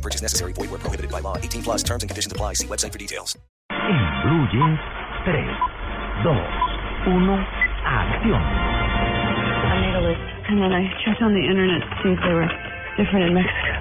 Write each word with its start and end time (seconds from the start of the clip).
No 0.00 0.08
purchase 0.08 0.22
necessary. 0.22 0.54
Void 0.54 0.70
where 0.70 0.80
prohibited 0.80 1.12
by 1.12 1.20
law. 1.20 1.36
18 1.36 1.62
plus 1.62 1.82
terms 1.82 2.02
and 2.02 2.08
conditions 2.08 2.32
apply. 2.32 2.54
See 2.54 2.66
website 2.66 2.92
for 2.92 2.98
details. 2.98 3.36
En 3.70 4.00
Blue 4.24 4.48
Jeans, 4.48 4.80
3, 5.28 5.36
2, 6.24 6.32
1, 7.12 7.44
acción. 7.84 8.40
I 8.40 9.76
made 9.84 9.92
a 9.92 10.00
list, 10.00 10.24
and 10.48 10.56
then 10.62 10.72
I 10.72 10.88
checked 11.04 11.20
on 11.20 11.34
the 11.34 11.44
internet 11.44 11.84
to 11.84 11.96
see 12.02 12.12
if 12.16 12.20
they 12.24 12.32
were 12.32 12.48
different 12.96 13.28
in 13.28 13.34
Mexico. 13.34 13.76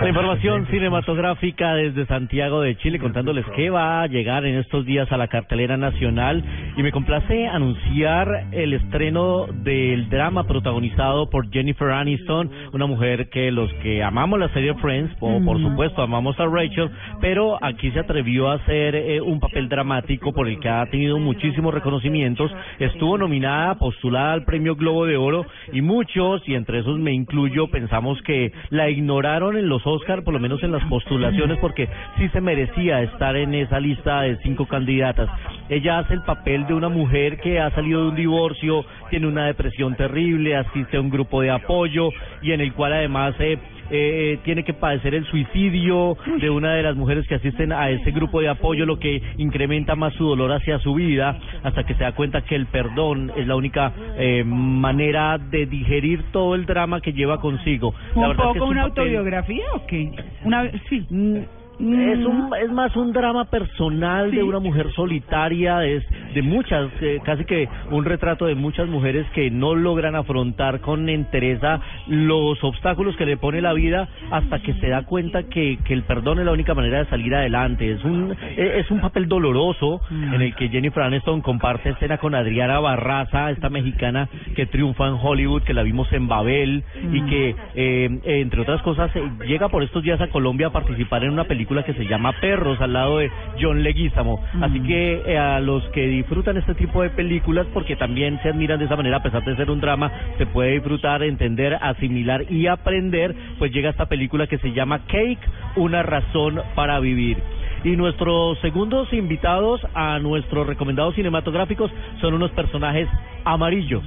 La 0.00 0.08
información 0.08 0.66
cinematográfica 0.68 1.74
desde 1.74 2.06
Santiago 2.06 2.62
de 2.62 2.74
Chile 2.78 2.98
contándoles 2.98 3.44
qué 3.54 3.68
va 3.68 4.00
a 4.00 4.06
llegar 4.06 4.46
en 4.46 4.56
estos 4.56 4.86
días 4.86 5.12
a 5.12 5.18
la 5.18 5.28
cartelera 5.28 5.76
nacional. 5.76 6.42
Y 6.74 6.82
me 6.82 6.90
complace 6.90 7.46
anunciar 7.46 8.46
el 8.52 8.72
estreno 8.72 9.46
del 9.52 10.08
drama 10.08 10.44
protagonizado 10.44 11.28
por 11.28 11.50
Jennifer 11.50 11.90
Aniston, 11.90 12.50
una 12.72 12.86
mujer 12.86 13.28
que 13.28 13.50
los 13.50 13.70
que 13.82 14.02
amamos 14.02 14.40
la 14.40 14.48
serie 14.54 14.72
Friends, 14.76 15.14
o 15.20 15.38
por 15.44 15.60
supuesto 15.60 16.00
amamos 16.00 16.40
a 16.40 16.46
Rachel, 16.46 16.90
pero 17.20 17.62
aquí 17.62 17.90
se 17.90 18.00
atrevió 18.00 18.48
a 18.48 18.54
hacer 18.54 18.94
eh, 18.94 19.20
un 19.20 19.38
papel 19.38 19.68
dramático 19.68 20.32
por 20.32 20.48
el 20.48 20.58
que 20.60 20.70
ha 20.70 20.86
tenido 20.86 21.18
muchísimos 21.18 21.74
reconocimientos, 21.74 22.50
estuvo 22.78 23.18
nominada, 23.18 23.74
postulada 23.74 24.32
al 24.32 24.44
premio 24.44 24.76
Globo 24.76 25.04
de 25.04 25.18
Oro 25.18 25.44
y 25.74 25.82
muchos, 25.82 26.42
y 26.48 26.54
entre 26.54 26.78
esos 26.78 26.98
me 26.98 27.12
incluyo, 27.12 27.68
pensamos 27.68 28.20
que 28.22 28.50
la 28.70 28.88
ignoraron 28.88 29.58
en 29.58 29.68
los 29.68 29.86
Oscar, 29.90 30.22
por 30.22 30.34
lo 30.34 30.40
menos 30.40 30.62
en 30.62 30.72
las 30.72 30.84
postulaciones, 30.84 31.58
porque 31.58 31.88
sí 32.18 32.28
se 32.28 32.40
merecía 32.40 33.02
estar 33.02 33.36
en 33.36 33.54
esa 33.54 33.80
lista 33.80 34.22
de 34.22 34.36
cinco 34.38 34.66
candidatas. 34.66 35.28
Ella 35.68 35.98
hace 35.98 36.14
el 36.14 36.22
papel 36.22 36.66
de 36.66 36.74
una 36.74 36.88
mujer 36.88 37.38
que 37.40 37.60
ha 37.60 37.70
salido 37.70 38.02
de 38.02 38.08
un 38.08 38.16
divorcio, 38.16 38.84
tiene 39.10 39.26
una 39.26 39.46
depresión 39.46 39.94
terrible, 39.96 40.56
asiste 40.56 40.96
a 40.96 41.00
un 41.00 41.10
grupo 41.10 41.40
de 41.40 41.50
apoyo 41.50 42.10
y 42.42 42.52
en 42.52 42.60
el 42.60 42.72
cual 42.72 42.92
además 42.92 43.34
eh, 43.38 43.58
eh, 43.90 44.38
tiene 44.44 44.62
que 44.64 44.72
padecer 44.74 45.14
el 45.14 45.24
suicidio 45.26 46.16
de 46.40 46.50
una 46.50 46.74
de 46.74 46.82
las 46.82 46.96
mujeres 46.96 47.26
que 47.26 47.34
asisten 47.36 47.72
a 47.72 47.90
ese 47.90 48.10
grupo 48.10 48.40
de 48.40 48.48
apoyo, 48.48 48.86
lo 48.86 48.98
que 48.98 49.20
incrementa 49.38 49.96
más 49.96 50.12
su 50.14 50.24
dolor 50.26 50.52
hacia 50.52 50.78
su 50.78 50.94
vida, 50.94 51.38
hasta 51.62 51.84
que 51.84 51.94
se 51.94 52.04
da 52.04 52.12
cuenta 52.12 52.42
que 52.42 52.54
el 52.56 52.66
perdón 52.66 53.32
es 53.36 53.46
la 53.46 53.56
única 53.56 53.92
eh, 54.16 54.44
manera 54.44 55.38
de 55.38 55.66
digerir 55.66 56.22
todo 56.32 56.54
el 56.54 56.66
drama 56.66 57.00
que 57.00 57.12
lleva 57.12 57.40
consigo. 57.40 57.94
La 58.14 58.26
¿Un 58.26 58.30
es 58.32 58.36
poco 58.36 58.52
que 58.54 58.60
una 58.60 58.82
papel- 58.88 59.00
autobiografía 59.00 59.64
o 59.74 59.86
qué? 59.86 60.10
Una, 60.44 60.70
sí. 60.88 61.06
Mm, 61.10 61.36
Es, 61.80 62.26
un, 62.26 62.50
es 62.62 62.70
más 62.72 62.94
un 62.94 63.10
drama 63.10 63.46
personal 63.46 64.30
de 64.30 64.42
una 64.42 64.58
mujer 64.58 64.92
solitaria, 64.92 65.82
es 65.86 66.04
de 66.34 66.42
muchas, 66.42 66.90
eh, 67.00 67.20
casi 67.24 67.44
que 67.44 67.68
un 67.90 68.04
retrato 68.04 68.46
de 68.46 68.54
muchas 68.54 68.88
mujeres 68.88 69.26
que 69.34 69.50
no 69.50 69.74
logran 69.74 70.14
afrontar 70.14 70.80
con 70.80 71.08
entereza 71.08 71.80
los 72.06 72.62
obstáculos 72.62 73.16
que 73.16 73.26
le 73.26 73.36
pone 73.36 73.60
la 73.60 73.72
vida 73.72 74.08
hasta 74.30 74.60
que 74.60 74.74
se 74.74 74.88
da 74.88 75.02
cuenta 75.02 75.44
que, 75.44 75.78
que 75.84 75.94
el 75.94 76.02
perdón 76.02 76.38
es 76.38 76.44
la 76.44 76.52
única 76.52 76.74
manera 76.74 76.98
de 76.98 77.06
salir 77.06 77.34
adelante. 77.34 77.90
Es 77.90 78.04
un, 78.04 78.32
eh, 78.32 78.76
es 78.78 78.90
un 78.90 79.00
papel 79.00 79.28
doloroso 79.28 80.00
en 80.10 80.40
el 80.40 80.54
que 80.54 80.68
Jennifer 80.68 81.02
Aniston 81.02 81.40
comparte 81.40 81.90
escena 81.90 82.18
con 82.18 82.34
Adriana 82.34 82.80
Barraza, 82.80 83.50
esta 83.50 83.68
mexicana 83.68 84.28
que 84.54 84.66
triunfa 84.66 85.06
en 85.08 85.16
Hollywood, 85.20 85.62
que 85.62 85.74
la 85.74 85.82
vimos 85.82 86.12
en 86.12 86.28
Babel 86.28 86.84
y 87.12 87.22
que, 87.22 87.56
eh, 87.74 88.20
entre 88.24 88.62
otras 88.62 88.82
cosas, 88.82 89.14
eh, 89.16 89.22
llega 89.46 89.68
por 89.68 89.82
estos 89.82 90.02
días 90.02 90.20
a 90.20 90.28
Colombia 90.28 90.68
a 90.68 90.70
participar 90.70 91.24
en 91.24 91.30
una 91.30 91.44
película 91.44 91.84
que 91.84 91.94
se 91.94 92.06
llama 92.06 92.32
Perros, 92.40 92.80
al 92.80 92.92
lado 92.92 93.18
de 93.18 93.30
John 93.60 93.82
Leguizamo. 93.82 94.42
Así 94.60 94.80
que 94.80 95.22
eh, 95.26 95.38
a 95.38 95.60
los 95.60 95.82
que 95.90 96.06
disfrutan 96.20 96.56
este 96.58 96.74
tipo 96.74 97.02
de 97.02 97.10
películas, 97.10 97.66
porque 97.72 97.96
también 97.96 98.38
se 98.42 98.50
admiran 98.50 98.78
de 98.78 98.84
esa 98.84 98.96
manera, 98.96 99.16
a 99.16 99.22
pesar 99.22 99.42
de 99.42 99.56
ser 99.56 99.70
un 99.70 99.80
drama, 99.80 100.10
se 100.36 100.46
puede 100.46 100.72
disfrutar, 100.72 101.22
entender, 101.22 101.78
asimilar 101.80 102.44
y 102.50 102.66
aprender, 102.66 103.34
pues 103.58 103.72
llega 103.72 103.90
esta 103.90 104.06
película 104.06 104.46
que 104.46 104.58
se 104.58 104.72
llama 104.72 105.00
Cake, 105.06 105.40
una 105.76 106.02
razón 106.02 106.60
para 106.74 107.00
vivir. 107.00 107.38
Y 107.84 107.96
nuestros 107.96 108.58
segundos 108.60 109.10
invitados 109.14 109.80
a 109.94 110.18
nuestros 110.18 110.66
recomendados 110.66 111.14
cinematográficos 111.14 111.90
son 112.20 112.34
unos 112.34 112.50
personajes 112.50 113.08
amarillos. 113.44 114.04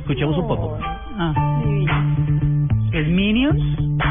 Escuchemos 0.00 0.36
un 0.36 0.48
poco. 0.48 0.78
Ah. 0.82 1.62
¿Es 2.92 3.06
Minions? 3.06 4.02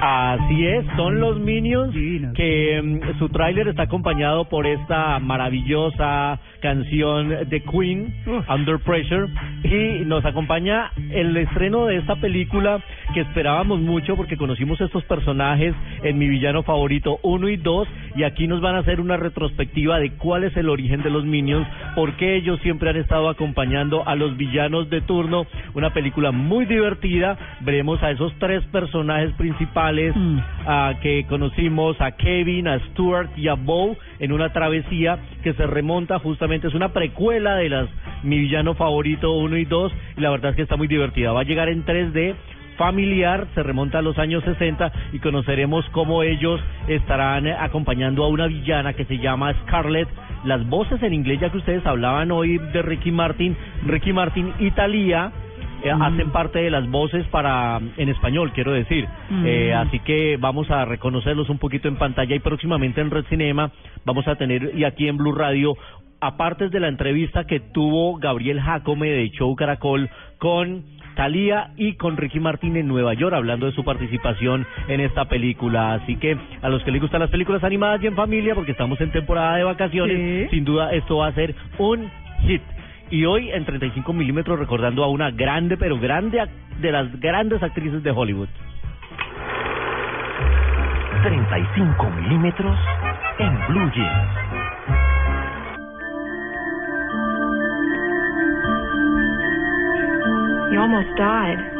Así 0.00 0.64
es, 0.64 0.86
son 0.96 1.18
los 1.18 1.40
Minions 1.40 1.92
Divinos. 1.92 2.34
que 2.34 2.80
mm, 2.80 3.18
su 3.18 3.28
tráiler 3.30 3.66
está 3.66 3.82
acompañado 3.82 4.48
por 4.48 4.64
esta 4.64 5.18
maravillosa 5.18 6.38
canción 6.60 7.28
de 7.48 7.62
Queen, 7.62 8.14
Uf. 8.26 8.48
Under 8.48 8.78
Pressure, 8.78 9.26
y 9.64 10.04
nos 10.04 10.24
acompaña 10.24 10.92
el 11.10 11.36
estreno 11.36 11.86
de 11.86 11.96
esta 11.96 12.16
película 12.16 12.80
que 13.12 13.20
esperábamos 13.20 13.80
mucho 13.80 14.14
porque 14.16 14.36
conocimos 14.36 14.80
estos 14.80 15.04
personajes 15.04 15.74
en 16.02 16.18
mi 16.18 16.28
villano 16.28 16.62
favorito 16.62 17.18
1 17.22 17.48
y 17.48 17.56
2 17.56 17.88
y 18.16 18.22
aquí 18.22 18.46
nos 18.46 18.60
van 18.60 18.76
a 18.76 18.80
hacer 18.80 19.00
una 19.00 19.16
retrospectiva 19.16 19.98
de 19.98 20.10
cuál 20.12 20.44
es 20.44 20.56
el 20.56 20.68
origen 20.68 21.02
de 21.02 21.10
los 21.10 21.24
Minions, 21.24 21.66
por 21.96 22.12
qué 22.16 22.36
ellos 22.36 22.60
siempre 22.60 22.90
han 22.90 22.96
estado 22.96 23.28
acompañando 23.28 24.06
a 24.06 24.14
los 24.14 24.36
villanos 24.36 24.90
de 24.90 25.00
turno, 25.00 25.46
una 25.74 25.92
película 25.92 26.30
muy 26.30 26.66
divertida, 26.66 27.36
veremos 27.60 28.00
a 28.02 28.10
esos 28.10 28.32
tres 28.38 28.64
personajes 28.66 29.32
principales 29.32 29.87
Mm. 29.92 30.38
que 31.00 31.24
conocimos, 31.28 32.00
a 32.00 32.12
Kevin, 32.12 32.68
a 32.68 32.78
Stuart 32.90 33.30
y 33.36 33.48
a 33.48 33.54
Bo 33.54 33.96
en 34.18 34.32
una 34.32 34.52
travesía 34.52 35.18
que 35.42 35.52
se 35.54 35.66
remonta 35.66 36.18
justamente, 36.18 36.68
es 36.68 36.74
una 36.74 36.92
precuela 36.92 37.56
de 37.56 37.68
las 37.68 37.88
mi 38.22 38.38
villano 38.38 38.74
favorito 38.74 39.32
1 39.32 39.56
y 39.56 39.64
2 39.64 39.92
y 40.16 40.20
la 40.20 40.30
verdad 40.30 40.50
es 40.50 40.56
que 40.56 40.62
está 40.62 40.76
muy 40.76 40.88
divertida, 40.88 41.32
va 41.32 41.40
a 41.40 41.44
llegar 41.44 41.68
en 41.68 41.84
3D 41.84 42.34
familiar, 42.78 43.48
se 43.54 43.62
remonta 43.62 43.98
a 43.98 44.02
los 44.02 44.16
años 44.18 44.42
60 44.44 44.92
y 45.12 45.18
conoceremos 45.18 45.84
cómo 45.90 46.22
ellos 46.22 46.60
estarán 46.86 47.48
acompañando 47.48 48.24
a 48.24 48.28
una 48.28 48.46
villana 48.46 48.94
que 48.94 49.04
se 49.04 49.18
llama 49.18 49.52
Scarlett. 49.64 50.08
Las 50.44 50.66
voces 50.68 51.02
en 51.02 51.12
inglés, 51.12 51.40
ya 51.40 51.50
que 51.50 51.58
ustedes 51.58 51.84
hablaban 51.84 52.30
hoy 52.30 52.58
de 52.58 52.80
Ricky 52.82 53.10
Martin, 53.10 53.56
Ricky 53.84 54.12
Martin 54.12 54.52
y 54.60 54.70
Eh, 55.82 55.90
hacen 55.90 56.30
parte 56.30 56.58
de 56.58 56.70
las 56.70 56.88
voces 56.90 57.26
para 57.28 57.80
en 57.96 58.08
español, 58.08 58.52
quiero 58.52 58.72
decir. 58.72 59.06
Mm. 59.30 59.46
Eh, 59.46 59.74
así 59.74 60.00
que 60.00 60.36
vamos 60.36 60.70
a 60.70 60.84
reconocerlos 60.84 61.48
un 61.48 61.58
poquito 61.58 61.88
en 61.88 61.96
pantalla 61.96 62.34
y 62.34 62.40
próximamente 62.40 63.00
en 63.00 63.10
Red 63.10 63.26
Cinema 63.28 63.70
vamos 64.04 64.26
a 64.26 64.36
tener 64.36 64.72
y 64.74 64.84
aquí 64.84 65.08
en 65.08 65.16
Blue 65.16 65.32
Radio 65.32 65.76
aparte 66.20 66.68
de 66.68 66.80
la 66.80 66.88
entrevista 66.88 67.44
que 67.44 67.60
tuvo 67.60 68.16
Gabriel 68.16 68.60
Jacome 68.60 69.08
de 69.08 69.30
Show 69.30 69.54
Caracol 69.54 70.10
con 70.38 70.82
Talía 71.14 71.70
y 71.76 71.94
con 71.94 72.16
Ricky 72.16 72.40
Martín 72.40 72.76
en 72.76 72.86
Nueva 72.86 73.14
York 73.14 73.34
hablando 73.34 73.66
de 73.66 73.72
su 73.72 73.84
participación 73.84 74.66
en 74.88 75.00
esta 75.00 75.26
película. 75.26 75.94
Así 75.94 76.16
que 76.16 76.36
a 76.62 76.68
los 76.68 76.82
que 76.84 76.92
les 76.92 77.00
gustan 77.00 77.20
las 77.20 77.30
películas 77.30 77.62
animadas 77.64 78.02
y 78.02 78.06
en 78.06 78.14
familia, 78.14 78.54
porque 78.54 78.72
estamos 78.72 79.00
en 79.00 79.10
temporada 79.10 79.56
de 79.56 79.64
vacaciones, 79.64 80.48
Sí. 80.50 80.56
sin 80.56 80.64
duda 80.64 80.92
esto 80.92 81.18
va 81.18 81.28
a 81.28 81.32
ser 81.32 81.54
un 81.78 82.08
hit. 82.46 82.62
Y 83.10 83.24
hoy 83.24 83.50
en 83.50 83.64
35 83.64 84.12
milímetros 84.12 84.58
recordando 84.58 85.02
a 85.02 85.08
una 85.08 85.30
grande, 85.30 85.76
pero 85.76 85.98
grande, 85.98 86.46
de 86.80 86.92
las 86.92 87.18
grandes 87.20 87.62
actrices 87.62 88.02
de 88.02 88.10
Hollywood. 88.10 88.48
35 91.22 92.10
milímetros 92.10 92.78
en 93.38 93.58
Blue 93.68 93.90
Jeans. 93.92 94.48
You 100.70 100.80
almost 100.80 101.08
died. 101.16 101.77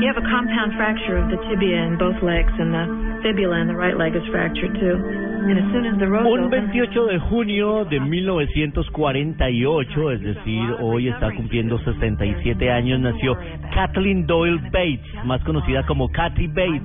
You 0.00 0.08
have 0.08 0.16
a 0.16 0.24
compound 0.24 0.72
fracture 0.76 1.20
of 1.20 1.28
the 1.28 1.36
tibia 1.44 1.84
in 1.84 1.98
both 1.98 2.22
legs, 2.22 2.52
and 2.56 2.72
the 2.72 3.20
fibula 3.20 3.60
in 3.60 3.68
the 3.68 3.76
right 3.76 3.96
leg 3.96 4.16
is 4.16 4.24
fractured 4.32 4.72
too. 4.80 4.96
And 5.40 5.56
as 5.58 5.64
soon 5.72 5.86
as 5.86 5.98
the 5.98 6.06
road 6.08 6.26
Un 6.26 6.44
opens, 6.44 6.70
28 6.72 7.06
de 7.06 7.18
junio 7.18 7.84
de 7.84 7.98
1948, 7.98 10.10
es 10.12 10.20
decir, 10.20 10.76
hoy 10.80 11.08
está 11.08 11.34
cumpliendo 11.34 11.78
67 11.78 12.70
años, 12.70 13.00
nació 13.00 13.38
Kathleen 13.74 14.26
Doyle 14.26 14.60
Bates, 14.70 15.00
más 15.24 15.42
conocida 15.44 15.86
como 15.86 16.10
Kathy 16.10 16.46
Bates, 16.46 16.82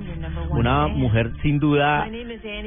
una 0.56 0.86
mujer 0.88 1.30
sin 1.42 1.58
duda 1.58 2.08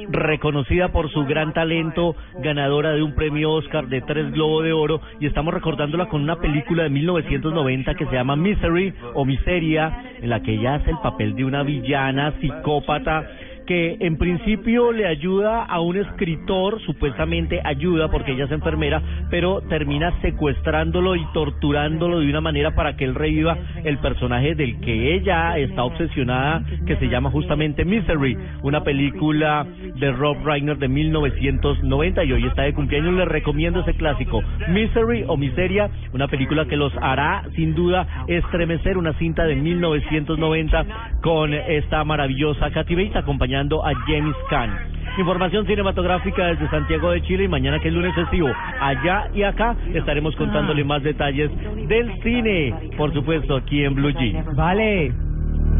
reconocida 0.09 0.89
por 0.89 1.11
su 1.11 1.25
gran 1.25 1.53
talento, 1.53 2.15
ganadora 2.39 2.91
de 2.91 3.01
un 3.01 3.15
premio 3.15 3.51
Oscar 3.51 3.87
de 3.87 4.01
tres 4.01 4.31
Globo 4.31 4.61
de 4.61 4.73
Oro, 4.73 5.01
y 5.19 5.25
estamos 5.25 5.53
recordándola 5.53 6.07
con 6.07 6.21
una 6.21 6.37
película 6.37 6.83
de 6.83 6.89
1990 6.89 7.95
que 7.95 8.05
se 8.05 8.13
llama 8.13 8.35
Misery 8.35 8.93
o 9.13 9.25
Miseria, 9.25 10.03
en 10.21 10.29
la 10.29 10.41
que 10.41 10.53
ella 10.53 10.75
hace 10.75 10.91
el 10.91 10.99
papel 10.99 11.35
de 11.35 11.45
una 11.45 11.63
villana 11.63 12.33
psicópata 12.39 13.25
que 13.69 13.97
en 13.99 14.17
principio 14.17 14.91
le 14.91 15.05
ayuda 15.05 15.63
a 15.63 15.79
un 15.79 15.95
escritor, 15.95 16.81
supuestamente 16.87 17.61
ayuda 17.63 18.09
porque 18.09 18.31
ella 18.31 18.45
es 18.45 18.51
enfermera, 18.51 18.99
pero 19.29 19.61
termina 19.61 20.11
secuestrándolo 20.21 21.15
y 21.15 21.23
torturándolo 21.33 22.19
de 22.19 22.27
una 22.27 22.41
manera 22.41 22.73
para 22.73 22.97
que 22.97 23.05
él 23.05 23.13
reviva 23.13 23.59
el 23.83 23.99
personaje 23.99 24.55
del 24.55 24.79
que 24.79 25.13
ella 25.13 25.55
está 25.59 25.83
obsesionada, 25.83 26.63
que 26.87 26.95
se 26.95 27.09
llama 27.09 27.29
justamente 27.29 27.85
Misery, 27.85 28.35
una 28.63 28.83
película 28.83 29.67
de 29.99 30.11
Rob 30.13 30.37
Reiner 30.43 30.79
de 30.79 30.87
1990 30.87 32.23
y 32.23 32.33
hoy 32.33 32.47
está 32.47 32.63
de 32.63 32.73
cumpleaños. 32.73 33.13
Les 33.13 33.27
recomiendo 33.27 33.81
ese 33.81 33.93
clásico, 33.93 34.41
Misery 34.69 35.25
o 35.27 35.37
Miseria, 35.37 35.91
una 36.11 36.27
película 36.27 36.65
que 36.65 36.75
los 36.75 36.91
hará 36.99 37.43
sin 37.55 37.75
duda 37.75 38.25
estremecer, 38.27 38.97
una 38.97 39.13
cinta 39.19 39.43
de 39.43 39.55
1990 39.55 40.85
con 41.21 41.53
esta 41.53 42.03
maravillosa 42.03 42.71
Katy 42.71 42.95
Bates 42.95 43.15
acompañando 43.59 43.85
a 43.85 43.93
James 44.07 44.35
Caan. 44.49 44.71
Información 45.17 45.65
cinematográfica 45.65 46.45
desde 46.47 46.69
Santiago 46.69 47.11
de 47.11 47.21
Chile 47.23 47.43
y 47.45 47.47
mañana 47.47 47.79
que 47.79 47.89
es 47.89 47.93
lunes 47.93 48.13
festivo, 48.15 48.47
allá 48.79 49.27
y 49.33 49.43
acá 49.43 49.75
estaremos 49.93 50.35
contándole 50.35 50.83
más 50.83 51.03
detalles 51.03 51.51
del 51.87 52.13
cine, 52.21 52.73
por 52.95 53.13
supuesto 53.13 53.57
aquí 53.57 53.83
en 53.83 53.95
Blue 53.95 54.11
Jeans. 54.11 54.55
Vale. 54.55 55.11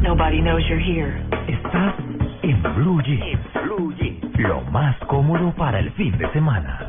Nobody 0.02 0.42
knows 0.42 0.64
you're 0.68 0.82
here. 0.82 1.22
Estás 1.48 1.94
en 2.42 2.62
Blue 2.76 3.02
Jeans. 3.04 3.40
Lo 4.38 4.62
más 4.72 4.98
cómodo 5.08 5.54
para 5.56 5.80
el 5.80 5.92
fin 5.92 6.18
de 6.18 6.30
semana. 6.32 6.89